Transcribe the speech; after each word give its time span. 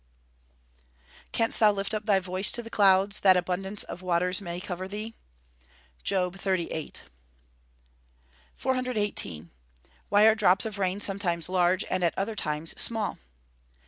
[Verse: 0.01 1.29
"Canst 1.31 1.59
thou 1.59 1.71
lift 1.71 1.93
up 1.93 2.07
thy 2.07 2.19
voice 2.19 2.49
to 2.53 2.63
the 2.63 2.71
clouds, 2.71 3.19
that 3.19 3.37
abundance 3.37 3.83
of 3.83 4.01
waters 4.01 4.41
may 4.41 4.59
cover 4.59 4.87
thee?" 4.87 5.13
JOB 6.03 6.37
XXXVIII.] 6.37 6.93
418. 8.55 9.51
_Why 10.11 10.23
are 10.27 10.33
drops 10.33 10.65
of 10.65 10.79
rain 10.79 11.01
sometimes 11.01 11.47
large 11.49 11.85
and 11.87 12.03
at 12.03 12.17
other 12.17 12.35
times 12.35 12.71
small? 12.81 13.19